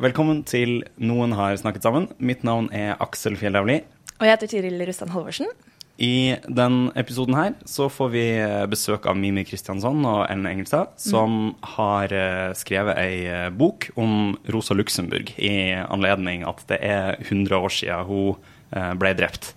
[0.00, 2.06] Velkommen til Noen har snakket sammen.
[2.16, 3.82] Mitt navn er Aksel Fjellavli.
[4.16, 5.50] Og jeg heter Tiril Rustan Halvorsen.
[6.00, 10.94] I den episoden her så får vi eh, besøk av Mimi Kristiansson og Ellen Engelstad,
[10.96, 17.20] som har eh, skrevet ei eh, bok om Rosa Luxemburg i anledning at det er
[17.20, 19.48] 100 år siden hun ble drept.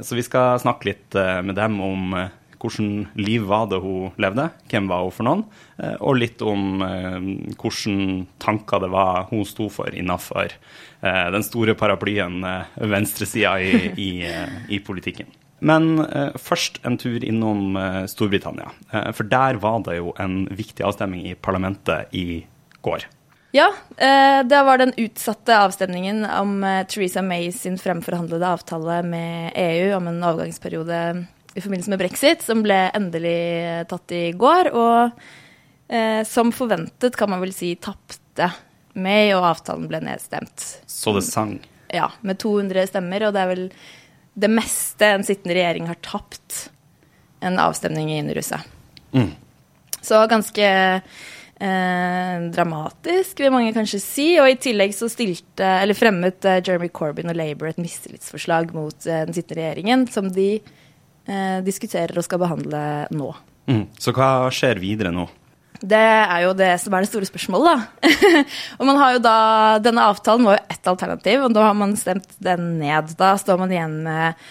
[0.00, 2.14] Så vi skal snakke litt med dem om
[2.60, 5.44] hvordan liv var det hun levde, hvem var hun for noen,
[5.78, 11.46] eh, og litt om eh, hvordan tanker det var hun sto for innafor eh, den
[11.46, 13.74] store paraplyen eh, venstresida i,
[14.08, 15.28] i, eh, i politikken.
[15.66, 17.78] Men eh, først en tur innom
[18.10, 18.70] Storbritannia.
[19.16, 22.44] For der var det jo en viktig avstemning i parlamentet i
[22.84, 23.06] går.
[23.56, 26.58] Ja, det var den utsatte avstemningen om
[26.90, 30.98] Theresa May sin fremforhandlede avtale med EU om en overgangsperiode
[31.56, 34.70] i forbindelse med brexit, som ble endelig tatt i går.
[34.76, 35.20] Og
[35.88, 38.50] eh, som forventet, kan man vel si, tapte
[38.96, 40.66] May, og avtalen ble nedstemt.
[40.88, 41.56] Så det sang.
[41.92, 43.66] Ja, med 200 stemmer, og det er vel
[44.36, 46.66] det meste en sittende regjering har tapt
[47.44, 48.60] en avstemning i Underhuset.
[49.16, 49.30] Mm.
[50.04, 50.66] Så ganske
[51.60, 54.26] eh, dramatisk, vil mange kanskje si.
[54.42, 59.08] Og i tillegg så stilte, eller fremmet eh, Jeremy Corbyn og Labour et mistillitsforslag mot
[59.08, 60.50] eh, den sittende regjeringen, som de
[61.66, 63.32] diskuterer og skal behandle nå.
[63.66, 63.82] Mm.
[63.98, 65.26] Så hva skjer videre nå?
[65.80, 68.42] Det er jo det som er det store spørsmålet, da.
[68.78, 69.38] og man har jo da,
[69.84, 73.12] Denne avtalen var jo ett alternativ, og da har man stemt den ned.
[73.18, 74.46] Da står man igjen med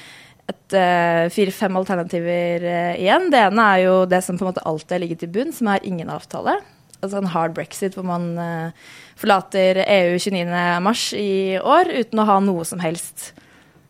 [0.52, 3.32] et uh, fire-fem alternativer uh, igjen.
[3.34, 5.72] Det ene er jo det som på en måte alltid har ligget i bunn, som
[5.74, 6.60] er ingen avtale.
[7.02, 12.38] Altså en hard brexit hvor man uh, forlater EU 29.3 i år uten å ha
[12.44, 13.32] noe som helst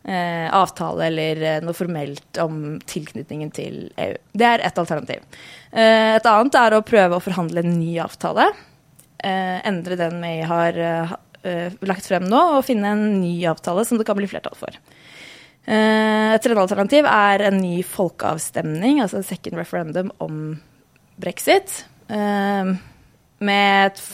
[0.06, 4.16] eh, avtale eller eh, noe formelt om tilknytningen til EU.
[4.32, 5.24] Det er ett alternativ.
[5.72, 8.48] Eh, et annet er å prøve å forhandle en ny avtale.
[9.18, 13.86] Eh, endre den vi har eh, eh, lagt frem nå, og finne en ny avtale
[13.88, 14.78] som det kan bli flertall for.
[15.66, 20.60] Et tredje alternativ er en ny folkeavstemning, altså second referendum om
[21.18, 21.80] brexit.
[22.06, 24.04] Med et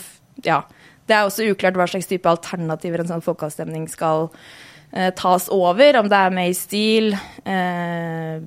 [0.48, 0.62] Ja.
[1.04, 4.72] Det er også uklart hva slags type alternativer en sånn folkeavstemning skal eh,
[5.16, 5.97] tas over.
[5.97, 7.16] Om det er May Steele,
[7.48, 8.42] eh,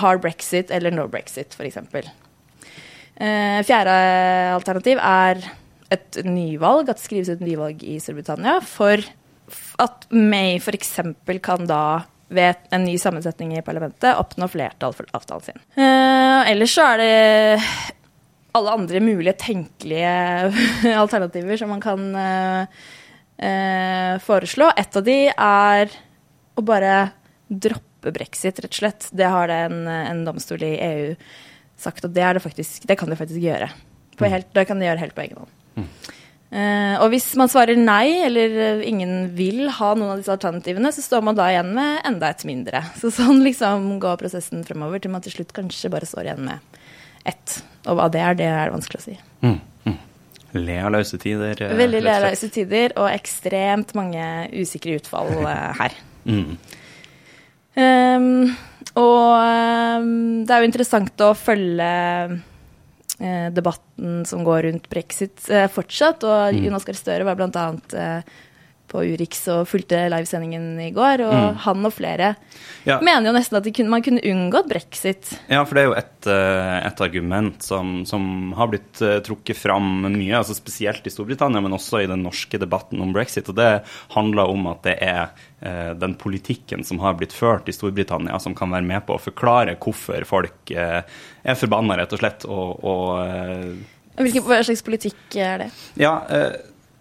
[0.00, 1.78] hard brexit eller no brexit, f.eks.
[3.22, 3.96] Eh, fjerde
[4.54, 5.42] alternativ er
[5.92, 9.02] et nyvalg, at det skrives ut nyvalg i Storbritannia for
[9.82, 10.94] at May f.eks.
[11.44, 11.84] kan da
[12.32, 15.60] ved en ny sammensetning i parlamentet oppnå flertall for avtalen sin.
[15.76, 17.68] Eh, ellers så er det
[18.56, 20.14] alle andre mulige tenkelige
[21.02, 22.82] alternativer som man kan eh,
[23.42, 24.70] eh, foreslå.
[24.78, 25.96] Et av de er
[26.54, 26.96] å bare
[27.48, 29.08] droppe brexit, rett og slett.
[29.12, 31.14] Det har det en, en domstol i EU
[31.82, 33.70] sagt, og det, er det, faktisk, det kan de faktisk gjøre.
[34.18, 35.88] På helt, det kan de gjøre helt på egen hånd.
[36.52, 41.04] Eh, og hvis man svarer nei, eller ingen vil ha noen av disse alternativene, så
[41.04, 42.84] står man da igjen med enda et mindre.
[43.00, 46.80] Så sånn liksom går prosessen fremover til man til slutt kanskje bare står igjen med
[47.28, 47.62] ett.
[47.88, 49.16] Og hva det er, det er det vanskelig å si.
[49.46, 49.56] Mm.
[49.88, 49.98] Mm.
[50.54, 51.56] Lealøse tider.
[51.64, 55.96] eh, Veldig le av løse tider og ekstremt mange usikre utfall eh, her.
[56.28, 56.56] Mm.
[57.76, 58.56] um,
[59.00, 61.88] og um, det er jo interessant å følge
[62.36, 66.26] uh, debatten som går rundt brexit uh, fortsatt.
[66.28, 66.64] Og Mm.
[66.66, 68.34] Jonas Gahr Støre var blant annet eh,
[68.92, 71.24] på Urix og fulgte livesendingen i går.
[71.26, 71.56] Og Mm.
[71.64, 72.34] han og flere
[72.84, 72.98] Ja.
[73.00, 75.32] mener jo nesten at de kunne, man kunne unngått brexit.
[75.48, 79.56] Ja, for det er jo et, eh, et argument som, som har blitt eh, trukket
[79.56, 83.48] fram mye, altså spesielt i Storbritannia, men også i den norske debatten om brexit.
[83.48, 83.82] Og det
[84.14, 85.30] handler om at det er
[85.62, 89.20] eh, den politikken som har blitt ført i Storbritannia, som kan være med på å
[89.22, 91.02] forklare hvorfor folk eh,
[91.44, 92.44] er forbanna, rett og slett.
[92.50, 93.78] Og, og
[94.18, 95.70] Hvilken, slags politikk er det?
[95.96, 96.52] ja, eh,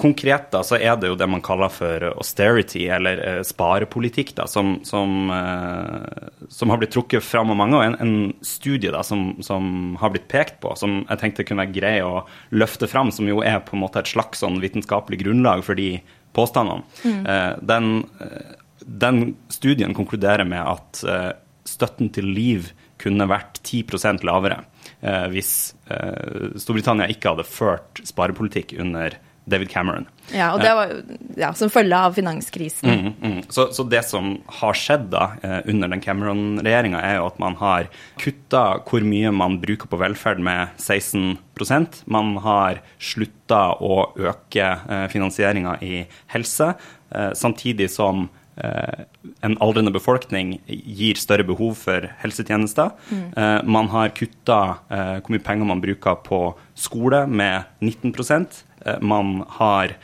[0.01, 4.48] konkret da, så er det jo det man kaller for austerity, eller eh, sparepolitikk, da,
[4.50, 7.77] som, som, eh, som har blitt trukket fram av mange.
[7.77, 8.15] Og en, en
[8.45, 12.24] studie da, som, som har blitt pekt på, som jeg tenkte kunne være grei å
[12.57, 15.94] løfte fram, som jo er på en måte et slags sånn vitenskapelig grunnlag for de
[16.33, 21.31] påstandene, eh, den, eh, den studien konkluderer med at eh,
[21.68, 22.71] støtten til Liv
[23.01, 24.63] kunne vært 10 lavere
[25.01, 25.74] eh, hvis
[26.62, 30.06] Storbritannia ikke hadde ført sparepolitikk under David Cameron.
[30.32, 30.92] Ja, og det var
[31.40, 32.90] ja, som følge av finanskrisen.
[32.90, 33.40] Mm, mm.
[33.50, 37.58] Så, så, det som har skjedd da eh, under den Cameron-regjeringa, er jo at man
[37.60, 37.90] har
[38.22, 45.08] kutta hvor mye man bruker på velferd med 16% Man har slutta å øke eh,
[45.12, 46.06] finansieringa i
[46.36, 46.74] helse,
[47.10, 48.30] eh, samtidig som
[48.64, 49.04] Eh,
[49.42, 52.92] en aldrende befolkning gir større behov for helsetjenester.
[53.10, 53.24] Mm.
[53.38, 54.60] Eh, man har kutta
[54.92, 56.42] eh, hvor mye penger man bruker på
[56.76, 58.12] skole med 19
[59.01, 59.95] Man har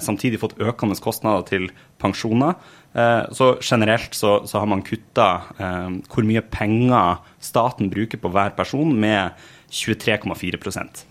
[0.00, 1.64] samtidig fått økende kostnader til
[1.98, 2.54] pensjoner.
[3.34, 5.26] Så generelt så, så har man kutta
[5.58, 9.34] hvor mye penger staten bruker på hver person, med
[9.74, 11.02] 23,4%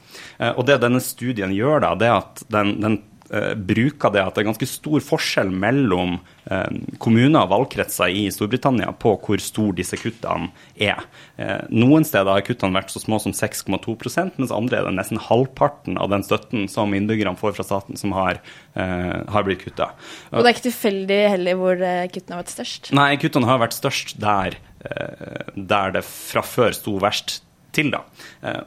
[0.55, 2.97] Og det denne studien gjør, da, det er at den, den
[3.33, 8.27] Eh, bruker det at det er ganske stor forskjell mellom eh, kommuner og valgkretser i
[8.29, 11.01] Storbritannia på hvor stor disse kuttene er.
[11.41, 15.21] Eh, noen steder har kuttene vært så små som 6,2% mens andre er det nesten
[15.25, 18.37] halvparten av den støtten som innbyggerne får fra staten, som har,
[18.75, 19.87] har blitt kutta.
[20.31, 21.81] Og det er ikke tilfeldig heller hvor
[22.11, 22.91] kuttene har vært størst?
[22.97, 24.57] Nei, kuttene har vært størst der,
[25.55, 27.39] der det fra før sto verst
[27.75, 27.93] til.
[27.95, 28.03] da.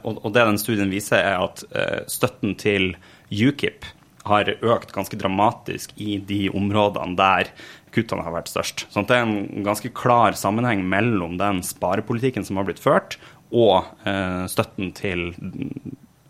[0.03, 1.63] Og det den studien viser, er at
[2.11, 2.91] støtten til
[3.29, 3.87] UKIP
[4.27, 7.51] har økt ganske dramatisk i de områdene der
[7.95, 8.85] kuttene har vært størst.
[8.91, 13.17] Så det er en ganske klar sammenheng mellom den sparepolitikken som har blitt ført,
[13.49, 15.31] og eh, støtten til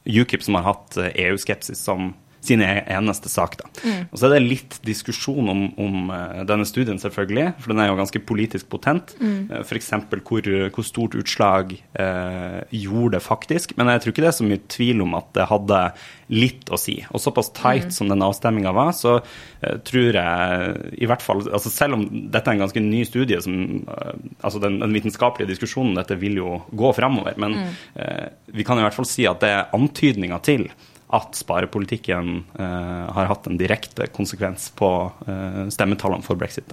[0.08, 3.58] UKIP, som har hatt EU-skepsis som sin eneste sak.
[3.60, 3.70] Da.
[3.84, 4.06] Mm.
[4.12, 7.92] Og Så er det litt diskusjon om, om, eh, denne studien, selvfølgelig, for den er
[7.92, 9.16] jo ganske politisk potent.
[9.20, 9.50] Mm.
[9.52, 9.92] Eh, F.eks.
[10.30, 13.76] Hvor, hvor stort utslag eh, gjorde det faktisk.
[13.78, 15.84] Men jeg tror ikke det er så mye tvil om at det hadde
[16.30, 17.00] litt å si.
[17.10, 17.94] Og såpass tight mm.
[17.96, 22.50] som den avstemminga var, så eh, tror jeg i hvert fall altså Selv om dette
[22.50, 23.56] er en ganske ny studie, som,
[23.90, 28.80] eh, altså den, den, vitenskapelige diskusjonen dette vil jo gå framover, men uh, vi kan
[28.80, 30.66] i hvert fall si at det er antydninger til
[31.10, 36.70] at sparepolitikken uh, har hatt en direkte konsekvens på uh, stemmetallene for brexit.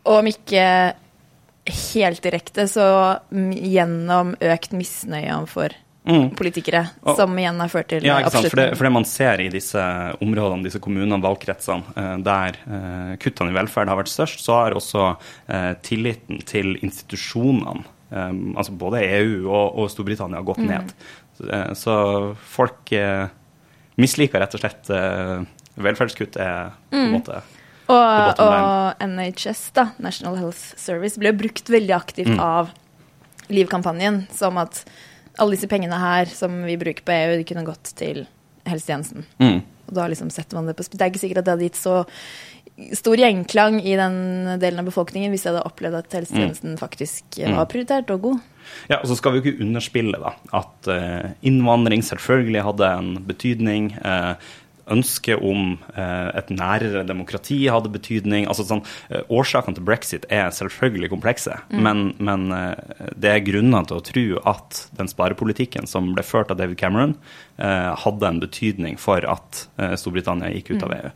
[0.00, 0.64] Og om ikke
[1.92, 2.86] helt direkte, så
[3.30, 5.74] gjennom økt misnøye overfor
[6.08, 6.30] mm.
[6.38, 8.48] politikere, og, som igjen har ført til ja, ikke sant?
[8.48, 9.84] For det, for det, man ser i disse
[10.24, 12.56] områdene, disse kommunene, valgkretsene, uh, der
[13.20, 15.12] kuttene i velferd har vært størst, så har også
[15.84, 20.66] tilliten til institusjonene altså både EU og, og Storbritannia gått mm.
[20.66, 20.88] ned.
[21.38, 21.94] Så, så
[22.56, 22.90] folk
[24.00, 25.40] misliker rett og slett uh,
[25.80, 27.16] velferdskutt, er på en mm.
[27.18, 27.42] måte
[27.90, 32.42] og, og, NHS, da, National Health Service, ble brukt veldig aktivt mm.
[32.42, 32.70] av
[33.50, 34.24] Liv-kampanjen.
[34.34, 34.84] Som at
[35.40, 38.24] alle disse pengene her som vi bruker på EU, de kunne gått til
[38.68, 39.26] helsetjenesten.
[39.42, 39.58] Mm.
[39.88, 41.80] Og da liksom setter man det på Det er ikke sikkert at det hadde gitt
[41.80, 42.04] så
[42.96, 44.14] stor gjenklang i den
[44.62, 46.80] delen av befolkningen hvis jeg hadde opplevd at helsetjenesten mm.
[46.80, 48.46] faktisk var prioritert og god.
[48.90, 53.14] Ja, og så skal vi jo ikke underspille da, at uh, innvandring selvfølgelig hadde en
[53.28, 53.94] betydning.
[54.04, 54.34] Uh,
[54.90, 58.48] Ønsket om uh, et nærere demokrati hadde betydning.
[58.50, 58.80] altså sånn,
[59.30, 61.78] Årsakene til brexit er selvfølgelig komplekse, mm.
[61.84, 62.48] men, men
[63.14, 67.14] det er grunner til å tro at den sparepolitikken som ble ført av David Cameron,
[67.60, 69.68] hadde en betydning for at
[70.00, 71.14] Storbritannia gikk ut av EU.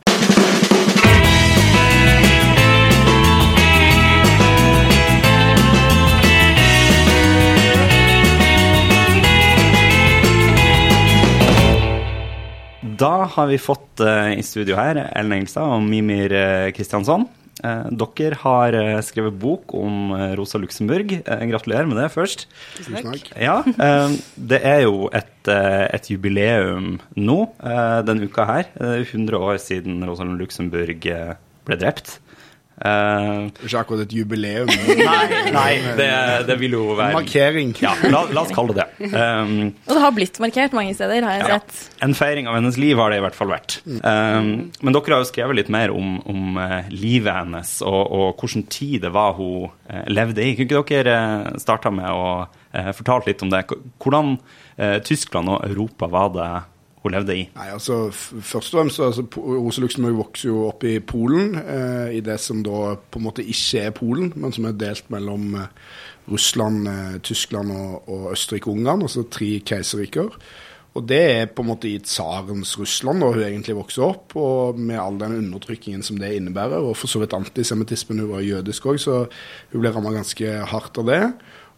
[12.99, 16.31] Da har vi fått uh, i studio her Ellen Engelstad og Mimir
[16.75, 17.25] Kristiansson.
[17.63, 21.15] Uh, uh, dere har skrevet bok om Rosa Luxemburg.
[21.25, 22.45] gratulerer med det først.
[22.85, 23.31] Takk.
[23.41, 23.61] Ja,
[24.35, 27.39] det er jo et, et jubileum nå
[28.05, 28.69] denne uka her.
[28.77, 31.09] 100 år siden Rosa Luxemburg
[31.65, 32.19] ble drept.
[32.75, 34.67] Uh, ikke akkurat et jubileum.
[34.99, 36.09] nei, nei det,
[36.49, 37.71] det, vil jo være Markering.
[37.79, 39.11] Ja, la, la, oss kalle det det.
[39.15, 42.01] Um, og det har blitt markert mange steder, har jeg ja, sett.
[42.05, 43.77] En feiring av hennes liv har det i hvert fall vært.
[43.85, 44.51] Um,
[44.81, 48.67] men dere har jo skrevet litt mer om, om uh, livet hennes og, og hvilken
[48.71, 50.53] tid det var hun uh, levde i.
[50.59, 52.27] Kunne ikke dere starta med å
[52.97, 53.61] fortale litt om det?
[54.03, 54.33] Hvordan
[55.07, 56.47] Tyskland og Europa var det
[57.05, 57.45] hun levde i?
[57.55, 62.21] Nei, altså, først og fremst, altså, Rosa Luxemburg vokser jo opp i Polen, eh, i
[62.25, 65.73] det som da på en måte ikke er Polen, men som er delt mellom eh,
[66.31, 70.33] Russland, eh, Tyskland og, og Østerrike-Ungarn, altså tre keiserriker.
[70.95, 74.79] Og det er på en måte i tsarens Russland, da hun egentlig vokser opp, og
[74.79, 78.87] med all den undertrykkingen som det innebærer, og for så vidt antisemittismen, hun var jødisk
[78.87, 79.25] òg, så
[79.73, 81.21] hun ble ramma ganske hardt av det.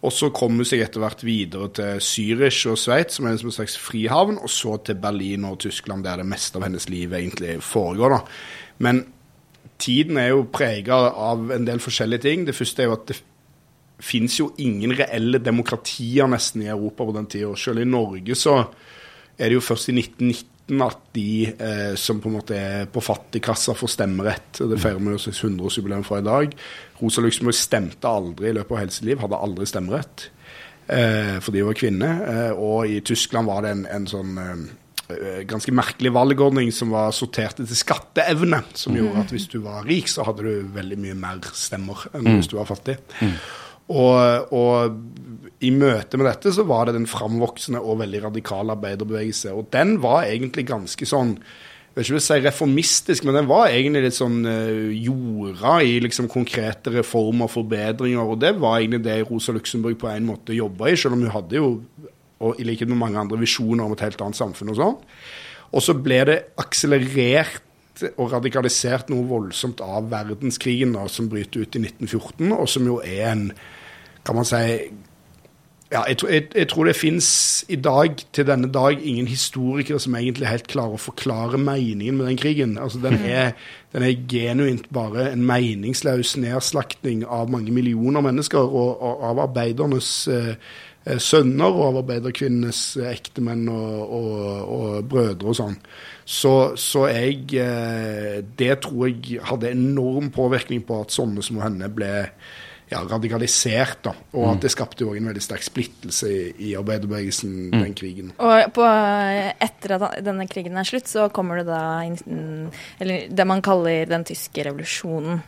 [0.05, 3.53] Og så kom hun seg etter hvert videre til Zürich og Sveits, som er en
[3.53, 7.57] slags frihavn, og så til Berlin og Tyskland, der det meste av hennes liv egentlig
[7.65, 8.13] foregår.
[8.13, 8.19] da.
[8.85, 9.05] Men
[9.81, 12.45] tiden er jo prega av en del forskjellige ting.
[12.45, 13.17] Det første er jo at det,
[13.99, 17.53] fins jo ingen reelle demokratier nesten i Europa på den tida.
[17.57, 18.59] Selv i Norge så
[19.37, 19.97] er det jo først i
[20.67, 24.59] 1919 at de eh, som på en måte er på fattigkassa, får stemmerett.
[24.59, 26.57] Det feirer vi jo 600-årsjubileum fra i dag.
[27.00, 30.27] Rosa Luxemburg stemte aldri i løpet av helseliv, hadde aldri stemmerett
[30.88, 32.12] eh, fordi hun var kvinne.
[32.33, 37.15] Eh, og i Tyskland var det en, en sånn eh, ganske merkelig valgordning som var
[37.15, 41.17] sortert etter skatteevne, som gjorde at hvis du var rik, så hadde du veldig mye
[41.19, 43.00] mer stemmer enn hvis du var fattig.
[43.88, 44.97] Og, og,
[45.65, 49.55] i møte med dette så var det den framvoksende og veldig radikale arbeiderbevegelse.
[49.57, 51.37] Og den var egentlig ganske sånn
[51.97, 56.27] jeg vil ikke si reformistisk, men den var egentlig litt sånn uh, jorda i liksom
[56.29, 58.21] konkrete reformer og forbedringer.
[58.21, 61.33] Og det var egentlig det Rosa Luxemburg på en måte jobba i, selv om hun
[61.33, 61.71] hadde jo,
[62.45, 64.99] og i likhet med mange andre, visjoner om et helt annet samfunn og sånn.
[65.73, 67.65] Og så ble det akselerert
[68.13, 73.01] og radikalisert noe voldsomt av verdenskrigen da, som bryter ut i 1914, og som jo
[73.01, 73.47] er en
[74.27, 74.61] kan man si
[75.91, 80.15] ja, jeg, jeg, jeg, tror det fins i dag, til denne dag, ingen historikere som
[80.20, 82.75] egentlig helt klarer å forklare meningen med den krigen.
[82.82, 83.29] Altså, den, mhm.
[83.32, 83.53] er,
[83.96, 90.12] den er genuint bare en meningsløs nedslaktning av mange millioner mennesker, og, og av arbeidernes
[90.27, 90.53] eh,
[91.08, 94.38] eh sønner og av arbeiderkvinnenes eh, ektemenn og, og,
[94.77, 95.82] og, brødre og sånn.
[96.27, 101.88] Så, så jeg eh, Det tror jeg hadde enorm påvirkning på at sånne som henne
[101.88, 102.25] ble
[102.91, 104.00] ja, radikalisert.
[104.08, 106.39] da, Og at det skapte jo en veldig sterk splittelse i,
[106.70, 107.77] i arbeiderbevegelsen mm.
[107.82, 108.32] den krigen.
[108.38, 108.88] Og på,
[109.67, 114.25] etter at denne krigen er slutt, så kommer det da eller det man kaller den
[114.27, 115.41] tyske revolusjonen.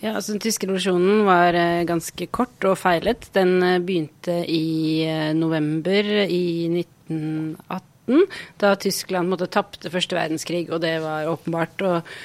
[0.00, 3.28] Ja, altså Den tyske revolusjonen var uh, ganske kort og feilet.
[3.36, 5.04] Den uh, begynte i
[5.36, 8.26] november i 1918,
[8.60, 11.86] da Tyskland måtte tapte første verdenskrig, og det var åpenbart.
[11.88, 12.18] og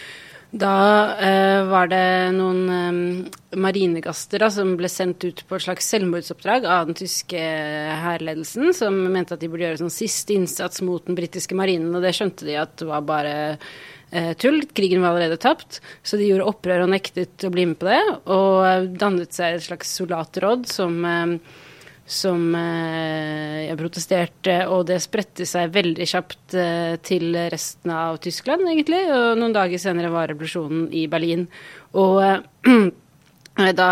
[0.52, 5.88] da eh, var det noen eh, marinegaster da, som ble sendt ut på et slags
[5.94, 7.40] selvmordsoppdrag av den tyske
[8.04, 12.04] hærledelsen, som mente at de burde gjøre sånn siste innsats mot den britiske marinen, og
[12.04, 13.34] det skjønte de at det var bare
[14.12, 14.60] eh, tull.
[14.76, 18.04] Krigen var allerede tapt, så de gjorde opprør og nektet å bli med på det,
[18.36, 21.38] og dannet seg et slags soldatråd som eh,
[22.12, 29.04] som eh, protesterte, og det spredte seg veldig kjapt eh, til resten av Tyskland, egentlig.
[29.16, 31.48] Og noen dager senere var revolusjonen i Berlin.
[31.96, 32.42] Og eh,
[33.78, 33.92] da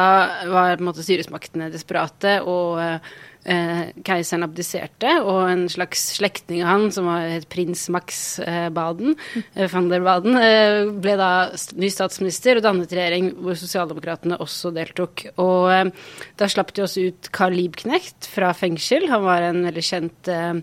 [0.49, 7.09] var måte styresmaktene desperate, og eh, keiseren abdiserte, og en slags slektning av han, som
[7.09, 9.15] var, het prins Max eh, Baden,
[9.55, 11.31] eh, van der Baden, eh, ble da
[11.79, 15.27] ny statsminister og dannet regjering hvor sosialdemokratene også deltok.
[15.41, 15.91] Og eh,
[16.39, 19.09] da slapp de også ut Carl Liebknecht fra fengsel.
[19.11, 20.59] Han var en veldig kjent eh,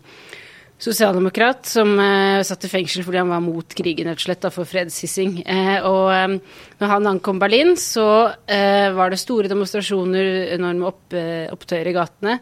[0.78, 4.52] sosialdemokrat som eh, satt i fengsel fordi han var mot krigen, rett og slett, da,
[4.52, 5.40] for fredshissing.
[5.48, 6.36] Eh, og um,
[6.80, 8.06] når han ankom Berlin, så
[8.44, 11.14] eh, var det store demonstrasjoner, enorme opp,
[11.56, 12.40] opptøyer i gatene.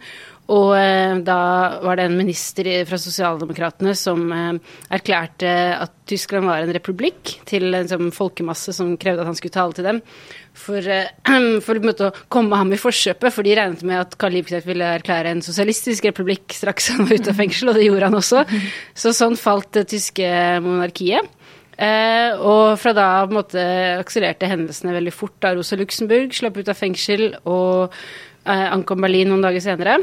[0.52, 1.38] Og eh, da
[1.80, 7.72] var det en minister fra Sosialdemokratene som eh, erklærte at Tyskland var en republikk til
[7.72, 10.02] en sånn folkemasse som krevde at han skulle tale til dem.
[10.52, 11.08] For, eh,
[11.64, 15.32] for å komme ham i forkjøpet, for de regnet med at Karl Liebknecht ville erklære
[15.32, 18.44] en sosialistisk republikk straks han var ute av fengsel, og det gjorde han også.
[18.92, 20.28] Så sånn falt det tyske
[20.64, 21.32] monarkiet.
[21.74, 23.62] Eh, og fra da på en måte
[23.98, 27.94] akselererte hendelsene veldig fort da Rosa Luxemburg slapp ut av fengsel og
[28.46, 29.98] eh, ankom Berlin noen dager senere.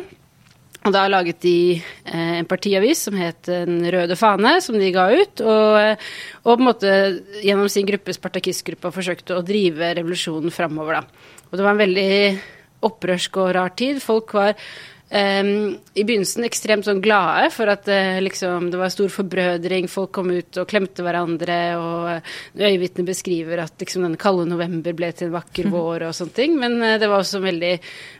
[0.81, 5.07] Og da laget de eh, en partiavis som het Den røde fane, som de ga
[5.13, 5.43] ut.
[5.45, 6.07] Og, eh,
[6.41, 6.95] og på en måte
[7.43, 11.37] gjennom sin gruppe, spartakistgruppa, forsøkte å drive revolusjonen framover, da.
[11.51, 12.13] Og det var en veldig
[12.87, 14.01] opprørsk og rar tid.
[14.01, 14.55] Folk var
[15.11, 19.89] Um, I begynnelsen ekstremt sånn glade for at uh, liksom, det var stor forbrødring.
[19.91, 21.57] Folk kom ut og klemte hverandre.
[21.75, 26.15] Og uh, øyevitner beskriver at liksom, den kalde november ble til en vakker vår og
[26.15, 26.55] sånne ting.
[26.61, 27.73] Men uh, det var også veldig,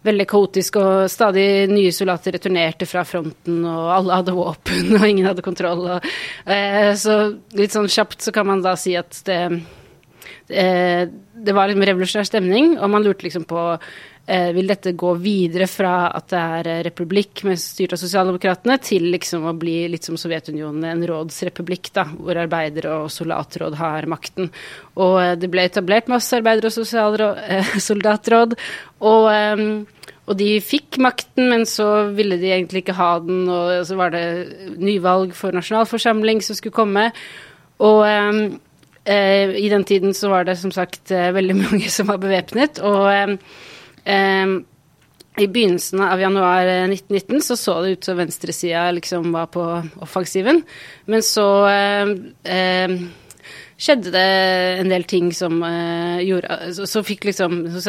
[0.10, 5.32] veldig kaotisk, og stadig nye soldater returnerte fra fronten, og alle hadde våpen, og ingen
[5.32, 5.88] hadde kontroll.
[5.96, 6.14] Og,
[7.00, 7.22] så
[7.56, 9.40] litt sånn kjapt så kan man da si at det,
[10.52, 10.66] det,
[11.48, 13.64] det var en revolusjonær stemning, og man lurte liksom på
[14.54, 19.10] vil dette gå videre fra at det er eh, republikk med styrt av sosialdemokratene, til
[19.12, 24.52] liksom å bli litt som Sovjetunionen, en rådsrepublikk, da, hvor arbeidere og soldatråd har makten.
[25.02, 28.56] Og eh, det ble etablert masse arbeidere og eh, soldatråd.
[29.02, 29.66] Og, eh,
[30.28, 34.14] og, de fikk makten, men så ville de egentlig ikke ha den, og så var
[34.14, 37.10] det nyvalg for nasjonalforsamling som skulle komme.
[37.82, 42.80] Og eh, i den tiden så var det som sagt veldig mange som var bevæpnet.
[42.86, 43.10] og
[44.06, 44.62] Um,
[45.40, 49.64] i begynnelsen av januar 1919 så så det ut som venstresida liksom var på
[50.04, 50.62] offensiven.
[51.08, 52.92] Men så eh,
[53.82, 54.26] skjedde det
[54.82, 57.86] en del ting som eh, gjorde Så, så fikk liksom den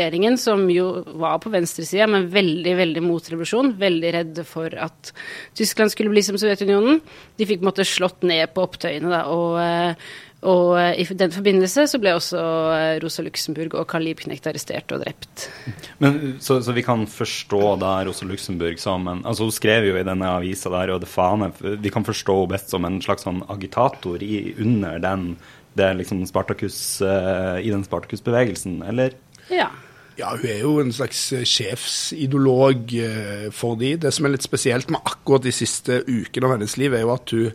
[0.00, 5.12] regjeringen, som jo var på venstresida, men veldig, veldig mot revolusjon, veldig redde for at
[5.58, 7.02] Tyskland skulle bli som Sovjetunionen,
[7.36, 11.04] de fikk på en måte slått ned på opptøyene, da, og uh, og eh, i
[11.14, 12.40] den forbindelse så ble også
[12.74, 15.46] eh, Rosa Luxemburg og Karl Liebknecht arrestert og drept.
[16.02, 19.94] Men, så, så, vi kan forstå da Rosa Luxemburg som en altså Hun skrev jo
[19.98, 23.26] i denne avisa der, og det fane Vi kan forstå henne best som en slags
[23.28, 25.36] sånn agitator i, under den,
[25.78, 29.14] det liksom Spartacus, uh, i den Spartacus-bevegelsen, eller?
[29.52, 29.70] Ja.
[30.18, 32.90] Ja, hun er jo en slags sjefsideolog
[33.56, 33.94] for de.
[34.02, 37.14] Det som er litt spesielt med akkurat de siste ukene av hennes liv, er jo
[37.14, 37.54] at hun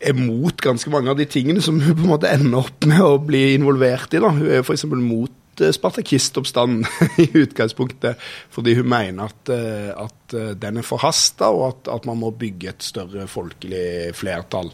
[0.00, 3.02] er mot ganske mange av de tingene som hun på en måte ender opp med
[3.02, 4.20] å bli involvert i.
[4.22, 4.32] da.
[4.36, 4.84] Hun er f.eks.
[4.92, 6.84] mot Eh, spartakistoppstanden
[7.16, 8.16] i utgangspunktet,
[8.50, 12.30] fordi hun mener at, eh, at eh, den er forhasta, og at, at, man må
[12.30, 14.68] bygge et større folkelig flertall.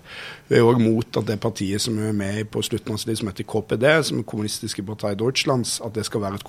[0.48, 2.98] Hun er òg mot at det partiet som hun er med i på slutten av
[2.98, 6.46] sitt liv, som heter KPD, som er kommunistiske parti Deutschlands, at det skal et,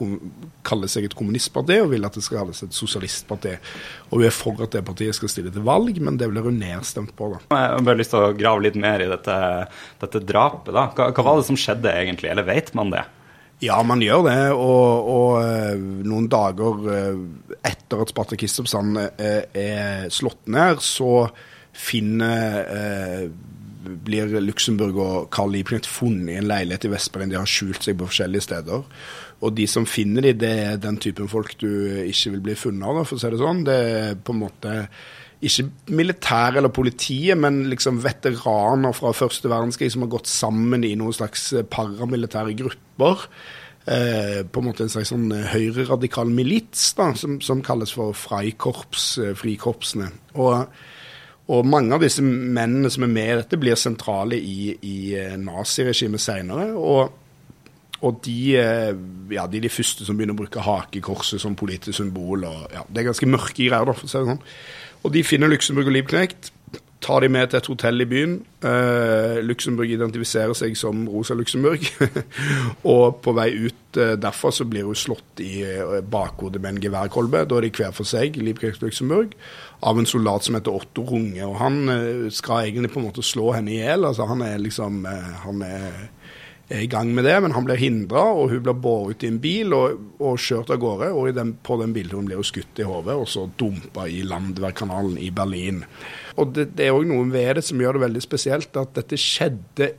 [0.65, 3.55] kalle seg et kommunistparti, og vil at det skal kalles et sosialistparti.
[4.09, 6.57] Og hun er for at det partiet skal stille til valg, men det blir hun
[6.57, 7.35] nedstemt på.
[7.35, 7.43] da.
[7.53, 9.41] Jeg har bare lyst til å grave litt mer i dette,
[10.01, 10.73] dette drapet.
[10.73, 10.89] da.
[10.89, 13.05] Hva, hva var det som skjedde egentlig, eller vet man det?
[13.63, 14.37] Ja, man gjør det.
[14.57, 15.79] Og, og eh,
[16.09, 17.23] noen dager eh,
[17.63, 21.27] etter at Spartakistoppstanden Kristiansand er slått ned, så
[21.73, 23.29] finner
[23.83, 27.33] blir Luxemburg og Carl Liebknecht funnet i en leilighet i Vestbergen.
[27.33, 28.85] De har skjult seg på forskjellige steder.
[29.43, 31.67] Og de som finner dem, det er den typen folk du
[32.05, 33.65] ikke vil bli funnet av, for å si det sånn.
[33.67, 34.75] Det er på en måte
[35.43, 40.95] ikke militæret eller politiet, men liksom veteraner fra første verdenskrig som har gått sammen i
[40.99, 43.27] noen slags paramilitære grupper.
[43.85, 48.15] Eh, på en måte en slags sånn eh, høyreradikal milits da, som, som, kalles for
[48.15, 50.07] Freikorps, eh, frikorpsene.
[50.39, 50.69] Og,
[51.49, 55.35] og, mange av disse mennene som er med i dette, blir sentrale i, i eh,
[55.35, 56.69] naziregimet seinere.
[56.79, 57.19] Og,
[58.03, 58.95] og de, eh,
[59.31, 62.43] ja, de, er de første som begynner å bruke hakekorset som politisk symbol.
[62.49, 64.43] Og, ja, det er ganske mørke greier, da, for å si det sånn.
[65.03, 66.51] Og de finner Luxemburg og Liebknecht.
[67.03, 68.37] Tar de med til et hotell i byen.
[68.63, 71.83] Uh, Luxemburg identifiserer seg som Rosa Luxemburg.
[72.93, 76.81] og på vei ut uh, derfra så blir hun slått i uh, bakhodet med en
[76.85, 77.43] geværkolbe.
[77.43, 79.35] Da er de hver for seg, Liebknecht og Luxemburg,
[79.83, 81.43] av en soldat som heter Otto Runge.
[81.43, 84.07] Og han skal egentlig på en måte slå henne i hjel.
[84.07, 85.03] Altså, han er liksom
[85.43, 86.05] han er
[86.69, 89.31] er i gang med det, men han blir hindra, og hun blir båret ut i
[89.31, 91.09] en bil og, og kjørt av gårde.
[91.11, 95.19] Og den, på den bilturen blir hun skutt i hodet og så dumpa i Landwehrkanalen
[95.21, 95.83] i Berlin.
[96.39, 99.19] Og det, det er òg noe ved det som gjør det veldig spesielt, at dette
[99.19, 99.93] skjedde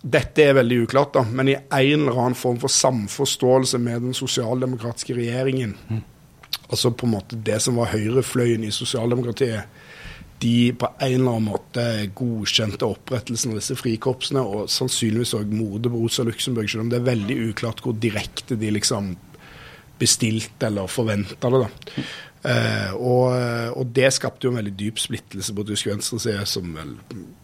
[0.00, 4.14] dette er veldig uklart, da, men i en eller annen form for samforståelse med den
[4.16, 5.74] sosialdemokratiske regjeringen.
[5.90, 6.00] Mm.
[6.70, 9.68] Altså på en måte det som var høyrefløyen i sosialdemokratiet
[10.40, 11.84] de på en eller annen måte
[12.16, 17.00] godkjente opprettelsen av disse frikorpsene, og sannsynligvis òg mordet på Rosa Luxemburg, selv om det
[17.00, 19.12] er veldig uklart hvor direkte de liksom
[20.00, 21.60] bestilte eller forventa det.
[21.66, 22.04] da.
[22.40, 23.24] Uh, og,
[23.76, 26.94] og, det skapte jo en veldig dyp splittelse på tysk venstreside, som vel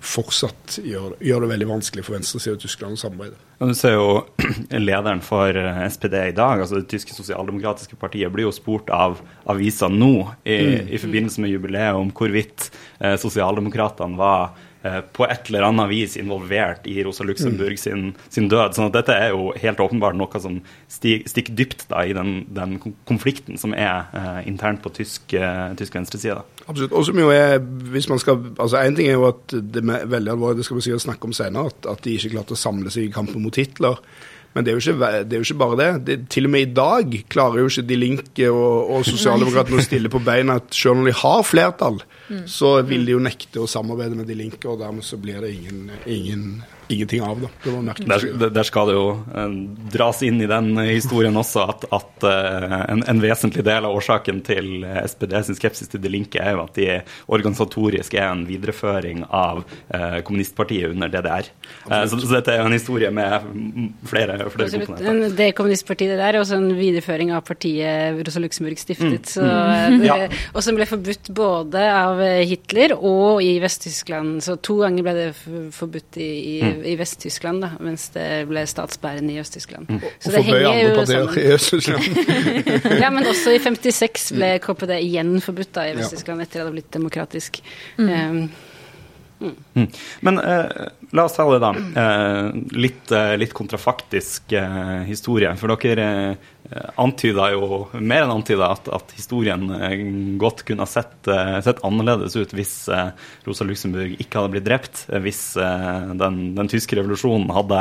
[0.00, 3.36] fortsatt gjør, gjør, det veldig vanskelig for venstresida i Tyskland å samarbeide.
[3.58, 4.06] Ja, du ser jo
[4.88, 9.20] lederen for eh, SPD i dag, altså det tyske sosialdemokratiske partiet, blir jo spurt av
[9.44, 10.88] avisa nå i, mm.
[10.88, 14.65] i forbindelse med jubileet om hvorvidt eh, sosialdemokratene var Eh,
[15.16, 17.80] på et eller annet vis involvert i Rosa Luxemburg mm.
[17.80, 18.76] sin, sin, død.
[18.76, 20.60] sånn at dette er jo helt åpenbart noe som
[20.92, 25.98] stikker dypt da, i den, den, konflikten som er uh, internt på tysk, uh, tysk
[25.98, 26.42] venstreside.
[26.66, 26.94] Absolutt.
[26.96, 27.58] Og som jo er,
[27.92, 30.80] hvis man skal, altså Én ting er jo at det er veldig alvorlig, det skal
[30.80, 33.44] vi sikkert snakke om senere, at, at de ikke klarte å samle seg i kampen
[33.44, 34.00] mot Hitler.
[34.56, 35.88] Men det er, ikke, det er, jo ikke, bare det.
[36.06, 36.14] det.
[36.32, 40.12] Til og med i dag klarer jo ikke De Linke og, og Sosialdemokratene å stille
[40.12, 42.46] på beina at selv om de har flertall, mm.
[42.48, 45.52] så vil de jo nekte å samarbeide med De Linke, og dermed så blir det
[45.58, 46.48] ingen, ingen
[46.88, 47.48] ingenting av det.
[47.64, 49.54] det der, der, skal det jo uh,
[49.92, 54.42] dras inn i den historien også at, at uh, en, en, vesentlig del av årsaken
[54.46, 57.00] til SPD sin skepsis til De Linke er jo at de
[57.32, 59.64] organisatorisk er en videreføring av
[60.26, 61.48] kommunistpartiet under DDR.
[61.86, 63.48] Så, så, dette er jo en historie med
[64.06, 65.34] flere, flere komponenter.
[65.36, 69.32] Det kommunistpartiet det der er også en videreføring av partiet Rosa Luxemburg stiftet.
[69.40, 69.46] Mm.
[69.46, 69.98] Mm.
[70.02, 70.28] det, ja.
[70.52, 74.38] Og som ble forbudt både av Hitler og i Vest-Tyskland.
[74.44, 75.28] Så to ganger ble det
[75.74, 79.88] forbudt i, i mm i Vest-Tyskland, da, mens det ble statsbærende i Øst-Tyskland.
[79.90, 80.00] Mm.
[80.20, 82.02] Så det henger jo sammen.
[83.02, 86.64] ja, men også i 56 ble KPD igjen forbudt da, i Vest-Tyskland etter at det
[86.64, 87.60] hadde blitt demokratisk.
[87.98, 88.08] Mm.
[88.12, 88.48] Um,
[89.40, 89.54] Mm.
[89.74, 89.88] Mm.
[90.20, 90.64] Men eh,
[91.10, 91.72] la oss ta det, da.
[92.02, 95.50] Eh, litt, eh, litt, kontrafaktisk eh, historie.
[95.60, 96.52] For dere eh,
[96.96, 99.94] antyda jo, mer enn antyda, at, at, historien eh,
[100.40, 102.74] godt kunne ha sett, eh, sett, annerledes ut hvis
[103.46, 105.04] Rosa Luxemburg ikke hadde blitt drept.
[105.22, 107.80] Hvis den, den tyske revolusjonen hadde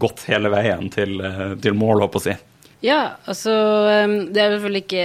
[0.00, 1.18] gått hele veien til,
[1.62, 2.36] til mål, holdt på å si.
[2.84, 3.52] Ja, altså
[4.30, 5.04] Det er vel ikke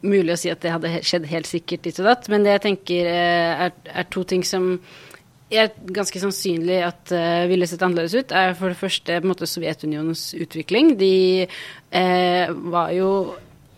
[0.00, 2.64] mulig å si at det hadde skjedd helt sikkert ditt og datt, men det jeg
[2.68, 4.78] tenker er, er to ting som
[5.60, 9.32] er ganske sannsynlig at uh, ville sett annerledes ut, er for det første på en
[9.32, 10.94] måte Sovjetunionens utvikling.
[11.00, 11.14] De
[11.46, 13.10] uh, var jo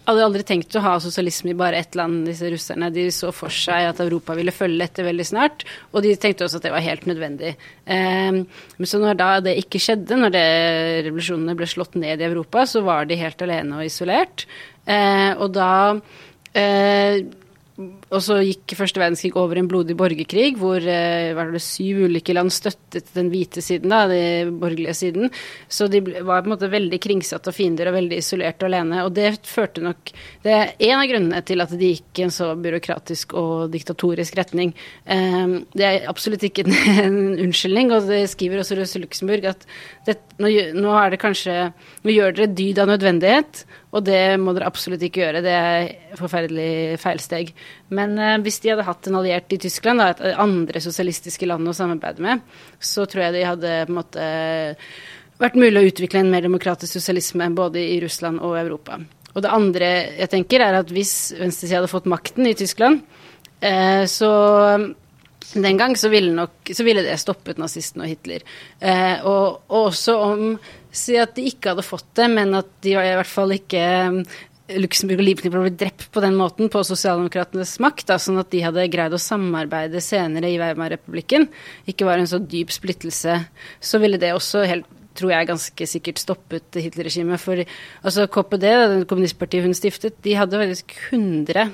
[0.04, 2.90] hadde aldri tenkt å ha sosialisme i bare ett land, disse russerne.
[2.92, 6.60] De så for seg at Europa ville følge etter veldig snart, og de tenkte også
[6.60, 7.54] at det var helt nødvendig.
[7.88, 8.40] Eh,
[8.84, 10.44] så når da det ikke skjedde, når det,
[11.08, 14.44] revolusjonene ble slått ned i Europa, så var de helt alene og isolert.
[14.84, 15.72] Eh, og da
[16.52, 17.24] eh,
[17.74, 22.04] og så gikk første verdenskrig over i en blodig borgerkrig, hvor eh, var det syv
[22.06, 25.32] ulike land støttet den hvite siden, da, den borgerlige siden.
[25.66, 29.02] Så de var på en måte veldig kringsatte av fiender og veldig isolerte og alene.
[29.02, 30.12] Og det førte nok
[30.44, 34.38] Det er en av grunnene til at de gikk i en så byråkratisk og diktatorisk
[34.38, 34.70] retning.
[35.02, 36.68] Eh, det er absolutt ikke
[37.08, 39.66] en unnskyldning, og det skriver også Røse Luxemburg at
[40.06, 40.92] det, nå, nå,
[41.22, 41.56] kanskje
[42.04, 43.64] Nå gjør dere dyd av nødvendighet.
[43.94, 45.42] Og det må dere absolutt ikke gjøre.
[45.44, 47.52] Det er forferdelig feilsteg.
[47.94, 51.70] Men eh, hvis de hadde hatt en alliert i Tyskland, da, et andre sosialistiske land
[51.70, 52.42] å samarbeide med,
[52.82, 54.30] så tror jeg de hadde på en måte
[55.40, 58.98] vært mulig å utvikle en mer demokratisk sosialisme både i Russland og Europa.
[59.34, 59.88] Og det andre
[60.20, 63.02] jeg tenker, er at hvis venstresida hadde fått makten i Tyskland,
[63.60, 64.30] eh, så
[65.54, 68.42] den gang så ville, nok, så ville det stoppet nazistene og Hitler.
[68.80, 70.48] Eh, og, og, også om
[70.94, 73.82] Si at de ikke hadde fått det, men at de i hvert fall ikke
[74.78, 78.62] Luxemburg og Liebknecht ble drept på den måten på sosialdemokratenes makt, da, sånn at de
[78.62, 81.48] hadde greid å samarbeide senere i Weimar-republikken,
[81.90, 83.40] ikke var en så dyp splittelse,
[83.82, 87.38] så ville det også helt tror jeg ganske sikkert stoppet Hitler-regimet.
[87.38, 87.60] For
[88.02, 91.68] altså KPD, det kommunistpartiet hun stiftet, de hadde faktisk 100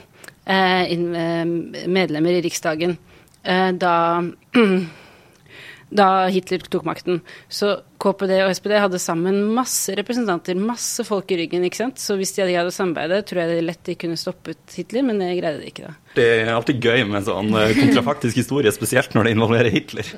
[0.45, 1.55] eh, eh,
[1.89, 3.10] medlemmer i Riksdagen eh,
[3.45, 4.23] da
[5.99, 7.23] da Hitler tok makten.
[7.49, 11.65] Så KPD og SPD hadde sammen masse representanter, masse folk i ryggen.
[11.67, 12.01] ikke sant?
[12.01, 15.05] Så hvis de hadde greid å samarbeide, tror jeg det lett de kunne stoppet Hitler,
[15.07, 15.93] men det greide de ikke da.
[16.17, 20.09] Det er alltid gøy med sånn eh, kontrafaktisk historie, spesielt når det involverer Hitler.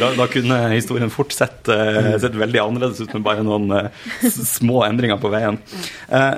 [0.00, 3.90] da, da, kunne historien fort sett, uh, sett, veldig annerledes ut med bare noen
[4.30, 5.58] små endringer på veien.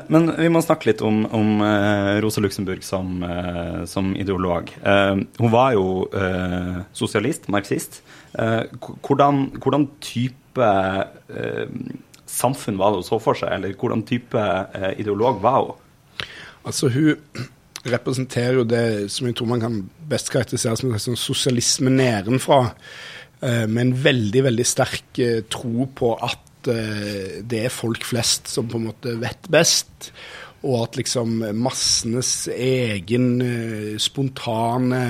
[0.08, 1.62] Men vi må snakke litt om, om
[2.24, 3.20] Rosa Luxemburg som,
[3.90, 4.70] som ideolog.
[4.82, 5.86] hun var jo
[6.96, 8.00] sosialist, marxist.
[8.34, 8.64] Eh,
[9.06, 10.70] hvordan, hvordan, type
[11.30, 11.66] eh,
[12.26, 14.38] samfunn var det hun så for seg, eller hvordan type
[14.74, 16.24] eh, ideolog var hun?
[16.64, 17.44] Altså, hun
[17.84, 22.66] representerer jo det som jeg tror man kan best karakterisere som sånn sosialisme nedenfra,
[23.44, 25.18] med en veldig, veldig sterk
[25.52, 30.08] tro på at det er folk flest som på en måte vet best
[30.64, 33.26] og at liksom massenes egen
[34.00, 35.02] spontane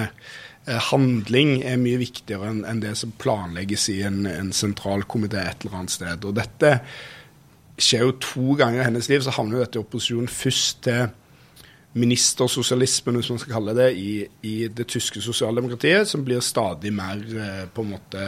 [0.67, 5.93] handling er mye viktigere enn det som planlegges i en, en sentralkomité et eller annet
[5.93, 6.25] sted.
[6.25, 6.79] Og dette
[7.81, 9.21] skjer jo to ganger i hennes liv.
[9.25, 11.13] Så havner jo dette i opposisjon først til
[11.95, 17.21] ministersosialismen, hvis man skal kalle det, i, i, det tyske sosialdemokratiet, som blir stadig mer
[17.23, 18.25] eh, på en måte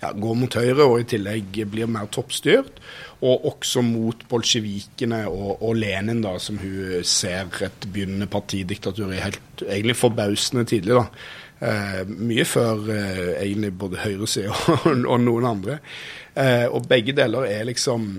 [0.00, 2.80] ja, går mot høyre og i tillegg blir mer toppstyrt.
[3.20, 9.20] Og også mot bolsjevikene og, og, Lenin, da, som hun ser et begynnende partidiktatur i
[9.22, 10.96] helt egentlig forbausende tidlig.
[10.96, 11.06] da.
[11.62, 15.78] Eh, mye før eh, egentlig både høyresida og, og noen andre.
[16.34, 18.14] Eh, og begge deler er liksom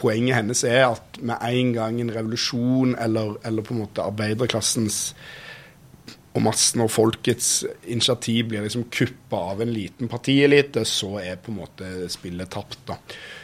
[0.00, 5.10] Poenget hennes er at med en gang en revolusjon eller, eller på en måte arbeiderklassens
[6.30, 7.50] og massen og folkets
[7.90, 12.78] initiativ blir liksom kuppa av en liten partielite, så er på en måte spillet tapt.
[12.88, 12.96] da.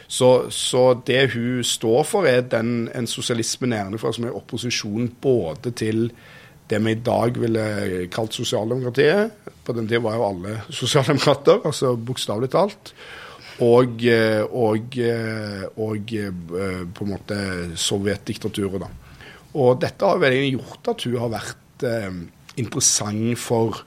[0.07, 5.75] Så, så, det hun står for, er den, en sosialisme nedenfra som er opposisjon både
[5.75, 6.07] til
[6.67, 7.63] det vi i dag ville
[8.11, 9.53] kalt sosialdemokratiet.
[9.63, 12.93] På den tida var jo alle sosialdemokrater, altså bokstavelig talt.
[13.65, 17.37] Og, eh, og, eh, og, eh, på en måte
[17.79, 18.89] sovjetdiktaturet, da.
[19.57, 22.19] Og dette har veldig gjort at hun har vært eh,
[22.61, 23.79] interessant for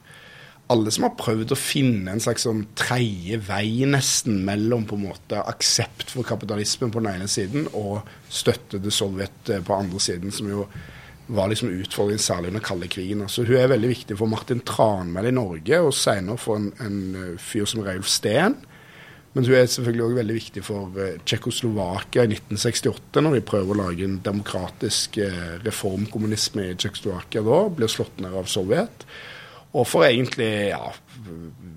[0.71, 5.09] alle som har prøvd å finne en slags sånn tredje vei, nesten, mellom på en
[5.09, 10.03] måte aksept for kapitalismen på den ene siden og støtte til Sovjet på den andre
[10.03, 10.67] siden, som jo
[11.31, 13.23] var liksom utfordringen særlig under kalde krigen.
[13.23, 17.01] Altså, hun er veldig viktig for Martin Tranmæl i Norge, og senere for en, en
[17.15, 18.57] eh, fyr som Reulf Steen.
[19.33, 23.77] Men hun er selvfølgelig òg veldig viktig for uh, Tsjekkoslovakia i 1968, når de prøver
[23.77, 29.07] å lage en demokratisk uh, reformkommunisme i Tsjekkoslovakia da, blir slått ned av Sovjet.
[29.71, 30.83] Og for egentlig ja,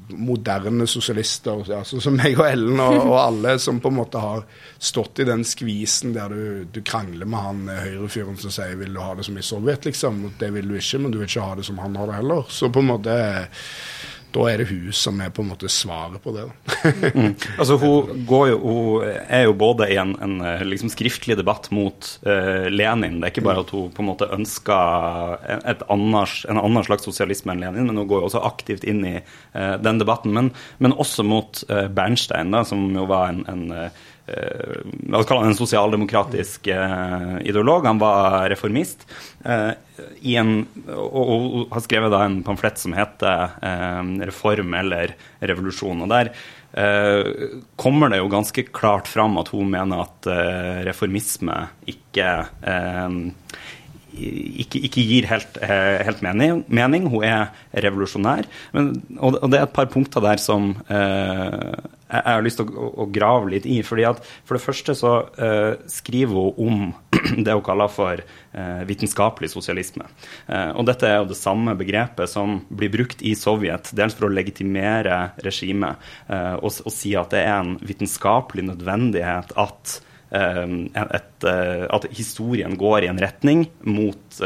[0.10, 4.44] moderne sosialister, altså som meg og Ellen og, og, alle som på en måte har
[4.78, 9.02] stått i den skvisen der du, du krangler med han høyrefyren som sier 'vil du
[9.02, 10.34] ha det som i Sovjet', liksom.
[10.40, 12.46] Det vil du ikke, men du vil ikke ha det som han har det heller.
[12.50, 13.18] Så på en måte
[14.34, 16.46] da er det hun som er på en måte svaret på det.
[17.16, 17.34] mm.
[17.58, 22.70] Altså hun, jo, hun, er jo både i en, en liksom skriftlig debatt mot uh,
[22.74, 23.20] Lenin.
[23.20, 27.06] Det er ikke bare at hun på en måte ønsker et annars, en annen slags
[27.08, 30.34] sosialisme enn Lenin, men hun går jo også aktivt inn i uh, den debatten.
[30.36, 33.90] Men, men også mot uh, Bernstein, da, som jo var en, en Eh,
[34.26, 37.86] la oss kalle han en sosialdemokratisk eh, ideolog.
[37.86, 39.04] Han var reformist.
[39.44, 39.72] Eh,
[40.34, 40.54] en,
[40.88, 43.58] og, og, har skrevet en pamflett som heter
[44.24, 46.04] 'Reform eller revolusjon'.
[46.04, 46.34] og Der
[47.78, 50.26] kommer det jo ganske klart fram at hun mener at
[50.88, 52.32] reformisme ikke
[54.14, 58.48] ikke, ikke, gir helt, helt mening, mening, Hun er revolusjonær.
[58.76, 61.74] Men, og, det er et par punkter der som eh,
[62.14, 63.80] jeg har lyst til å, å, grave litt i.
[63.86, 66.94] fordi at For det første så eh, skriver hun om
[67.46, 70.06] det hun kaller for eh, vitenskapelig sosialisme.
[70.48, 74.28] Uh, og dette er jo det samme begrepet som blir brukt i Sovjet, dels for
[74.28, 80.00] å legitimere regimet og, og, si at det er en vitenskapelig nødvendighet at
[80.34, 84.40] et, at historien går i en retning mot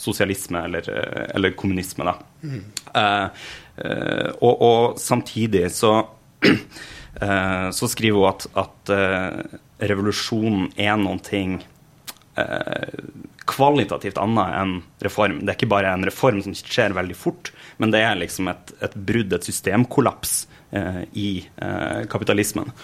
[0.00, 0.88] sosialisme eller,
[1.36, 2.14] eller kommunisme.
[2.40, 2.62] Mm.
[4.40, 5.98] Og, og, samtidig så
[7.20, 8.90] Eh, så skriver hun at, at
[9.88, 11.58] revolusjonen er noen ting
[13.48, 15.38] kvalitativt annet enn reform.
[15.40, 17.48] Det er ikke bare en reform som skjer veldig fort,
[17.80, 20.34] men det er liksom et, et brudd, et systemkollaps
[21.16, 21.30] i
[22.12, 22.74] kapitalismen.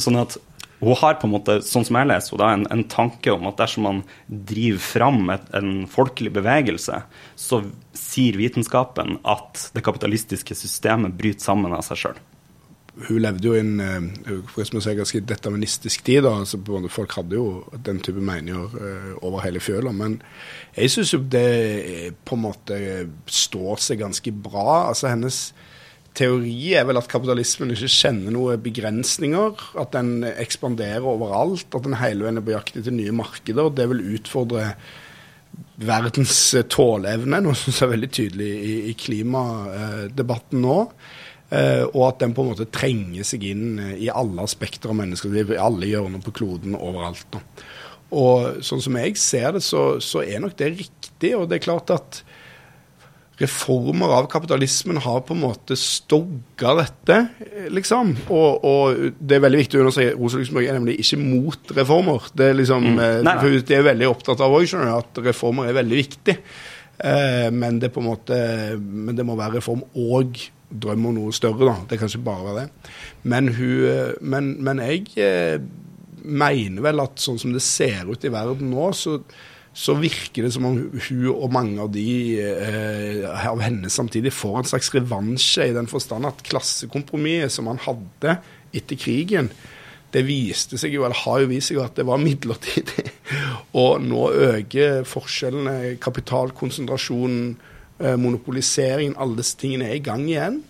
[0.00, 0.38] sånn at
[0.80, 3.86] hun har på en måte, sånn som jeg leser en, en tanke om at dersom
[3.88, 7.00] man driver fram et, en folkelig bevegelse,
[7.38, 7.62] så
[7.96, 12.24] sier vitenskapen at det kapitalistiske systemet bryter sammen av seg sjøl
[12.96, 16.22] hun levde jo i en uh, si, ganske deterministisk tid.
[16.24, 16.58] da, altså
[16.88, 19.92] Folk hadde jo den type meninger uh, over hele fjøla.
[19.92, 20.20] Men
[20.76, 22.78] jeg syns jo det på en måte
[23.26, 24.88] står seg ganske bra.
[24.88, 25.50] altså Hennes
[26.16, 29.66] teori er vel at kapitalismen ikke kjenner noen begrensninger.
[29.80, 31.68] At den ekspanderer overalt.
[31.70, 33.68] At den hele veien er på jakt etter nye markeder.
[33.68, 34.70] og Det vil utfordre
[35.80, 36.38] verdens
[36.72, 38.50] tåleevne, noe som er veldig tydelig
[38.90, 40.80] i, klimadebatten nå.
[41.46, 45.54] Uh, og at den på en måte trenger seg inn i alle aspekter av menneskelivet,
[45.54, 47.38] i alle hjørner på kloden, overalt.
[48.16, 51.32] Og sånn som jeg ser det, så, så, er nok det riktig.
[51.38, 52.20] Og det er klart at
[53.36, 57.18] reformer av kapitalismen har på en måte stogga dette,
[57.72, 58.14] liksom.
[58.32, 62.30] Og, og, det er veldig viktig å understreke Rosa Luxemburg er nemlig ikke mot reformer.
[62.32, 63.02] Det er liksom, mm.
[63.04, 63.60] Eh, nei, nei.
[63.68, 66.36] Det er veldig opptatt av òg, at reformer er veldig viktig.
[66.96, 68.38] Eh, men det på en måte,
[68.80, 71.76] men det må være reform og drøm om noe større, da.
[71.90, 72.94] Det kan ikke bare være det.
[73.28, 75.58] Men, hun, eh, men, men jeg eh,
[76.24, 79.18] mener vel at sånn som det ser ut i verden nå, så,
[79.76, 82.08] så virker det som om hun og mange av de
[82.40, 87.82] eh, av henne samtidig får en slags revansje, i den forstand at klassekompromisset som han
[87.84, 88.38] hadde
[88.76, 89.50] etter krigen,
[90.14, 93.04] det viste seg jo, eller har jo vist seg at det var midlertidig.
[93.82, 97.56] Og nå øker forskjellene, kapitalkonsentrasjonen,
[97.96, 100.60] Eh, monopoliseringen, alle disse tingene er i gang igjen.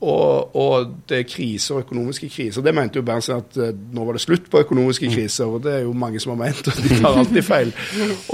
[0.00, 2.62] Og, og, det er kriser, økonomiske kriser.
[2.62, 5.72] Det mente jo Berntsen at uh, nå var det slutt på økonomiske kriser, og det
[5.72, 7.72] er jo mange som har ment, og de tar alltid feil.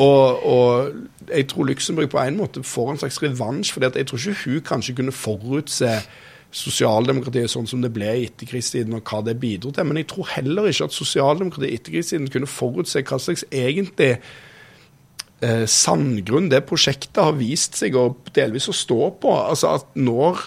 [0.03, 4.19] Og, og jeg tror Luxemburg på en måte får en slags revansj, for jeg tror
[4.19, 5.95] ikke hun kanskje kunne forutse
[6.53, 9.87] sosialdemokratiet sånn som det ble i etterkrigstiden, og hva det bidro til.
[9.89, 14.11] Men jeg tror heller ikke at sosialdemokratiet i etterkrigstiden kunne forutse hva slags egentlig
[15.41, 19.33] eh, sandgrunn det prosjektet har vist seg å delvis å stå på.
[19.47, 20.45] Altså at når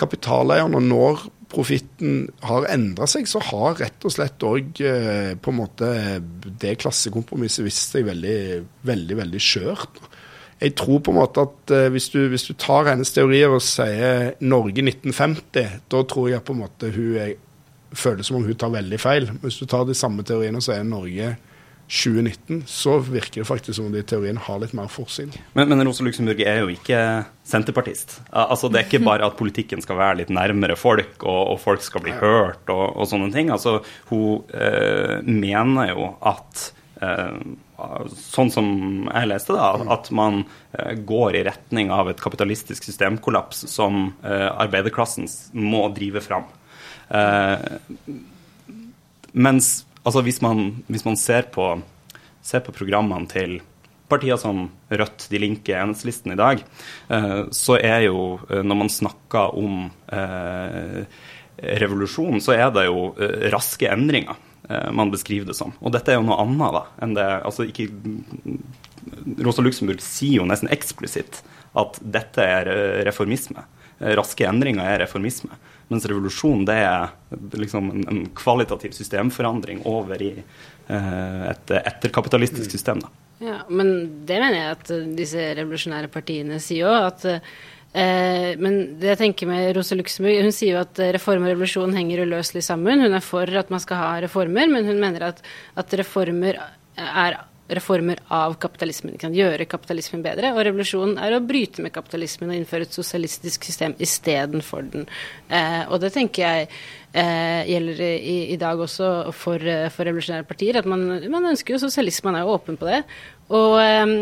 [0.00, 5.58] kapitaleierne, når profitten har endra seg, så har rett og slett òg eh, på en
[5.60, 5.90] måte
[6.60, 8.38] det klassekompromisset vist seg veldig,
[8.88, 10.00] veldig, veldig skjørt.
[10.56, 13.64] Jeg tror på en måte at eh, hvis, du, hvis, du, tar hennes teorier og
[13.64, 17.36] sier Norge 1950, da tror jeg på en måte hun er,
[17.96, 19.30] føler som om hun tar veldig feil.
[19.44, 21.36] Hvis du tar de samme teoriene og sier Norge
[21.86, 25.30] 2019, så virker det faktisk som om de i teorien har litt mer forsyn.
[25.54, 26.98] Men, men Rosa Luxemburg er jo ikke
[27.46, 28.18] senterpartist.
[28.34, 31.86] Altså, det er ikke bare at politikken skal være litt nærmere folk, og, og folk
[31.86, 33.52] skal bli hørt og, og sånne ting.
[33.54, 33.78] Altså,
[34.10, 36.66] hun øh, mener jo at
[37.06, 37.38] øh,
[38.18, 38.68] sånn som
[39.06, 45.30] jeg leste det, at man øh, går i retning av et kapitalistisk systemkollaps som arbeiderklassen
[45.54, 46.50] må drive fram.
[47.06, 47.62] Uh,
[49.36, 51.72] mens Altså hvis man, hvis man ser, på,
[52.44, 53.58] ser, på, programmene til
[54.06, 56.62] partier som Rødt, De Linke, Enhetslisten i dag,
[57.10, 61.00] eh, så er jo eh, når man snakker om eh,
[61.82, 63.08] revolusjon, så er det jo
[63.54, 65.70] raske endringer man beskriver det som.
[65.78, 67.84] Og dette er jo noe annet da, enn det altså ikke,
[69.46, 71.38] Rosa Luxemburg sier jo nesten eksplisitt
[71.78, 72.70] at dette er
[73.06, 73.62] reformisme.
[73.98, 75.56] Eh, Raske endringer er reformisme.
[75.88, 77.12] Mens revolusjon det er
[77.54, 83.04] liksom en, kvalitativ systemforandring over i eh, et etterkapitalistisk system.
[83.04, 83.12] da.
[83.38, 87.08] Ja, men det mener jeg at eh, disse revolusjonære partiene sier òg.
[87.12, 91.54] At eh, Men det jeg tenker med Rose Luxemburg, hun sier jo at reform og
[91.54, 93.04] revolusjon henger uløselig sammen.
[93.06, 95.44] Hun er for at man skal ha reformer, men hun mener at,
[95.78, 96.58] at reformer
[96.96, 99.16] er reformer av kapitalismen.
[99.20, 100.52] Kan gjøre kapitalismen bedre.
[100.54, 105.06] Og revolusjonen er å bryte med kapitalismen og innføre et sosialistisk system istedenfor den.
[105.48, 106.68] Eh, og det tenker jeg
[107.12, 110.80] eh, gjelder i, i, dag også for, eh, for revolusjonære partier.
[110.80, 113.02] At man, man, ønsker jo sosialisme, man er jo åpen på det.
[113.54, 114.16] Og eh,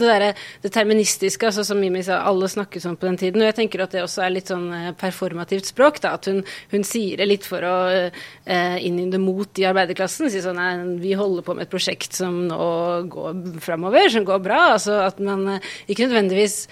[0.00, 0.30] det, derre
[0.64, 3.42] deterministiske, altså som Mimi sa, alle snakket sånn på den tiden.
[3.42, 6.00] Og jeg tenker at det også er litt sånn eh, performativt språk.
[6.04, 10.30] da, At hun, hun sier det litt for å eh, innynde mot i arbeiderklassen.
[10.32, 12.70] Si sånn nei, vi holder på med et prosjekt som nå
[13.12, 14.62] går framover, som går bra.
[14.78, 16.64] altså At man eh, ikke nødvendigvis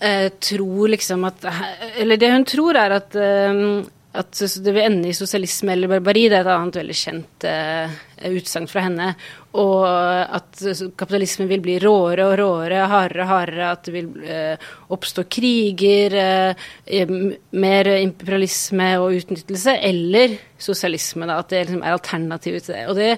[0.00, 1.46] eh, tror liksom at
[1.98, 3.62] Eller det hun tror, er at eh,
[4.16, 7.96] at det vil ende i sosialisme eller barbari, det er et annet veldig kjent uh,
[8.30, 9.08] utsagn fra henne.
[9.60, 10.62] Og at
[10.96, 13.66] kapitalismen vil bli råere og råere, hardere og hardere.
[13.68, 17.12] At det vil uh, oppstå kriger, uh,
[17.60, 19.76] mer imperialisme og utnyttelse.
[19.90, 21.36] Eller sosialisme, da.
[21.42, 22.86] At det liksom er alternativet til det.
[22.88, 23.10] Og det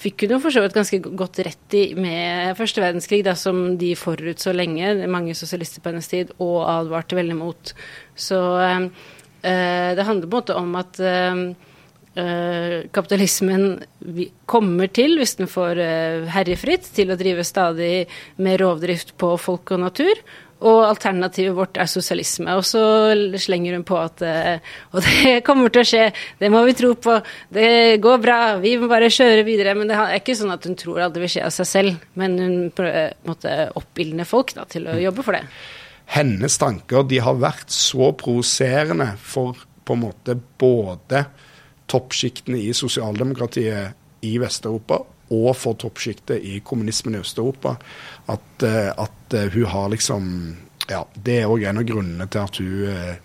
[0.00, 3.76] fikk hun jo for så vidt ganske godt rett i med første verdenskrig, da, som
[3.80, 7.76] de forutså lenge, mange sosialister på hennes tid, og advarte veldig mot.
[8.16, 8.88] Så Uh,
[9.42, 11.42] det handler på en måte om at uh,
[12.18, 13.78] uh, kapitalismen
[14.50, 15.80] kommer til, hvis den får
[16.34, 18.08] herjefritt, til å drive stadig
[18.42, 20.22] mer rovdrift på folk og natur.
[20.58, 22.50] Og alternativet vårt er sosialisme.
[22.58, 22.82] Og så
[23.38, 26.08] slenger hun på at Og det kommer til å skje,
[26.40, 27.14] det må vi tro på.
[27.54, 29.76] Det går bra, vi må bare kjøre videre.
[29.78, 32.06] Men det er ikke sånn at hun tror at det vil skje av seg selv.
[32.18, 35.46] Men hun prøver oppildne folk da, til å jobbe for det
[36.08, 41.24] hennes tanker de har vært så provoserende for på en måte både
[41.88, 47.76] toppsjiktene i sosialdemokratiet i Vest-Europa og for toppsjiktet i kommunismen i Øst-Europa
[48.32, 50.56] at, eh, at, eh, hun har liksom
[50.88, 53.16] ja, Det er òg en av grunnene til at hun eh,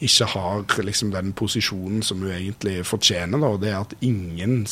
[0.00, 3.36] ikke har liksom den posisjonen som hun egentlig fortjener.
[3.38, 4.64] Da, og det er at ingen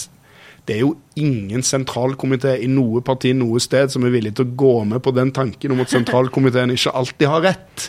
[0.69, 4.57] det er jo ingen sentralkomité i noe parti noe sted som er villig til å
[4.61, 7.87] gå med på den tanken om at sentralkomiteen ikke alltid har rett.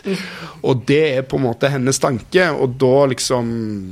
[0.64, 3.50] Og det er på en måte hennes tanke, og da liksom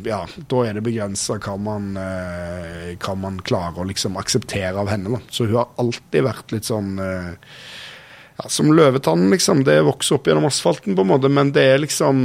[0.09, 5.18] Ja, da er det begrensa hva, eh, hva man klarer å liksom akseptere av henne.
[5.18, 5.20] Da.
[5.29, 7.55] Så hun har alltid vært litt sånn eh,
[8.38, 9.64] ja, som løvetannen, liksom.
[9.68, 12.20] Det vokser opp gjennom asfalten, på en måte, men det er liksom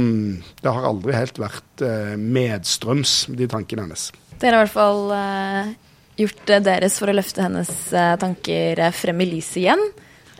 [0.62, 4.12] Det har aldri helt vært eh, medstrøms, de tankene hennes.
[4.38, 5.74] Det er i hvert fall eh,
[6.20, 9.82] gjort det deres for å løfte hennes eh, tanker eh, frem i lyset igjen.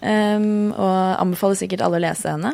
[0.05, 2.53] Um, og anbefaler sikkert alle å lese henne.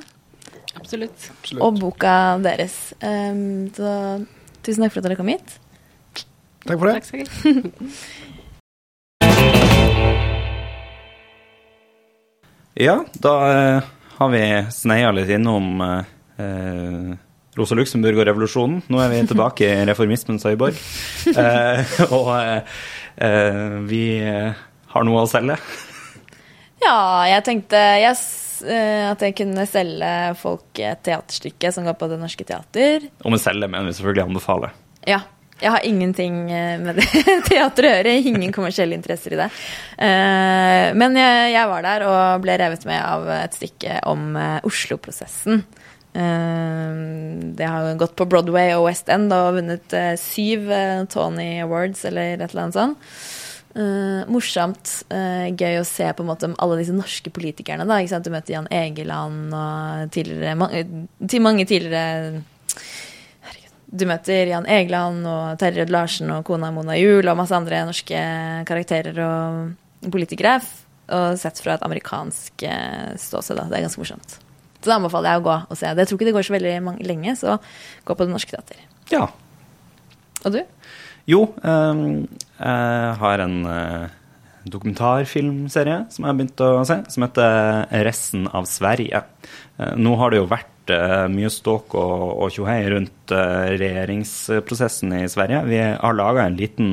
[0.78, 1.30] Absolutt.
[1.34, 1.62] Absolutt.
[1.66, 2.76] Og boka deres.
[3.02, 3.88] Um, så
[4.62, 5.56] tusen takk for at dere kom hit.
[6.66, 6.94] Takk for det.
[7.00, 7.28] Takk skal du
[12.80, 13.32] Ja, da
[14.14, 16.04] har vi sneia litt innom uh,
[17.58, 18.78] Rosa Luxemburg og revolusjonen.
[18.88, 20.78] Nå er vi tilbake i reformismens øyborg.
[21.34, 21.82] Uh,
[22.16, 22.62] og Eh,
[23.90, 24.04] vi
[24.90, 25.58] har noe å selge.
[26.80, 28.14] Ja, jeg tenkte jeg,
[28.64, 33.04] eh, at jeg kunne selge folk et teaterstykke som går på Det Norske Teater.
[33.20, 34.72] Og med selge mener vi selvfølgelig anbefale.
[35.08, 35.20] Ja.
[35.60, 37.04] Jeg har ingenting eh, med det
[37.50, 38.14] teateret å gjøre.
[38.32, 39.50] Ingen kommersielle interesser i det.
[40.00, 45.60] Men jeg, jeg var der og ble revet med av et stykke om Oslo-prosessen.
[46.12, 50.66] Det har gått på Broadway og West End og vunnet syv
[51.12, 53.12] Tony Awards eller et eller annet sånt.
[53.70, 54.90] Uh, morsomt.
[55.12, 57.86] Uh, gøy å se på en måte alle disse norske politikerne.
[57.86, 58.26] Da, ikke sant?
[58.26, 60.82] Du møter Jan Egeland og tidligere, mange,
[61.30, 62.40] til mange tidligere
[63.46, 67.54] herregud, Du møter Jan Egeland og Terje Rød Larsen og kona Mona Juel og masse
[67.54, 68.26] andre norske
[68.66, 70.58] karakterer og politikere.
[71.10, 72.66] Og sett fra et amerikansk
[73.18, 73.66] ståsted.
[73.70, 74.40] Det er ganske morsomt.
[74.80, 75.88] Så da anbefaler jeg å gå og se.
[75.88, 76.02] Det.
[76.02, 76.74] Jeg tror ikke det går så veldig
[77.08, 77.56] lenge, så
[78.08, 78.80] gå på Det Norske Teater.
[79.12, 79.26] Ja.
[80.40, 80.60] Og du?
[81.28, 82.24] Jo, um,
[82.56, 84.08] jeg har en uh,
[84.64, 89.22] dokumentarfilmserie som jeg har begynt å se, som heter 'Resten av Sverige'.
[89.76, 95.14] Uh, nå har det jo vært uh, mye ståk og, og tjohei rundt uh, regjeringsprosessen
[95.20, 95.62] i Sverige.
[95.68, 96.90] Vi har laga en liten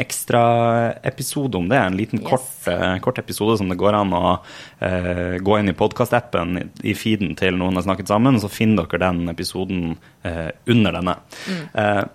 [0.00, 1.78] ekstraepisode om det.
[1.78, 2.28] En liten Yes.
[2.28, 4.24] kort, uh, kort episode som det går an å
[5.44, 9.30] gå inn i podkastappen i feeden til noen har snakket sammen, så finner dere den
[9.32, 11.14] episoden under denne.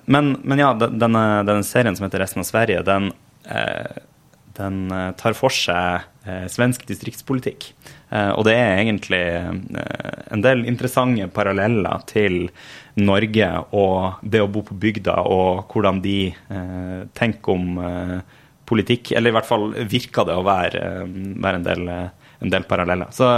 [0.06, 3.10] men, men ja, denne, denne serien som heter Resten av Sverige, den
[4.60, 7.72] den tar for seg eh, svensk distriktspolitikk.
[8.10, 12.40] Eh, og det er egentlig eh, en del interessante paralleller til
[13.00, 16.18] Norge og det å bo på bygda, og hvordan de
[17.16, 17.78] tenker om
[18.68, 19.14] politikk.
[19.16, 23.14] Eller i hvert fall virker det å være, være en, del, en, del, paralleller.
[23.16, 23.30] Så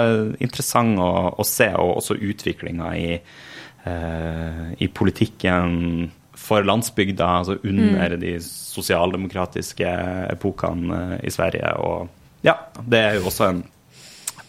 [0.41, 3.11] interessant å, å se, og også utviklinga i,
[4.81, 6.09] i politikken
[6.41, 8.23] for landsbygda, altså under mm.
[8.23, 9.93] de sosialdemokratiske
[10.31, 11.75] epokene i Sverige.
[11.85, 12.09] Og
[12.47, 13.61] ja, det er jo også en,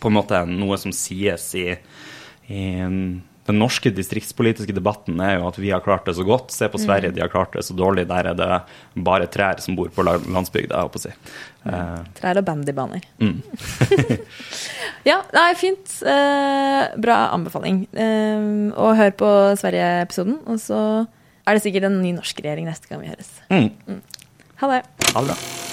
[0.03, 1.69] på en måte noe som sies i,
[2.51, 2.63] i
[3.47, 6.53] den norske distriktspolitiske debatten er jo at vi har klart det så godt.
[6.55, 7.17] Se på Sverige, mm.
[7.17, 8.05] de har klart det så dårlig.
[8.11, 8.59] Der er det
[8.95, 11.15] bare trær som bor på landsbygda, jeg håper å si.
[11.67, 12.07] Mm.
[12.21, 13.09] Trær og bandybaner.
[13.23, 13.41] Mm.
[15.11, 15.97] ja, nei, fint.
[16.07, 17.83] Eh, bra anbefaling.
[17.91, 18.47] Eh,
[18.77, 20.81] og hør på Sverige-episoden, og så
[21.43, 23.35] er det sikkert en ny norsk regjering neste gang vi høres.
[23.51, 23.71] Mm.
[23.91, 24.03] Mm.
[24.63, 24.83] Ha det.
[25.11, 25.72] Ha det bra.